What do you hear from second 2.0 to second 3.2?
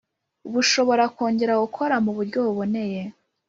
mu buryo buboneye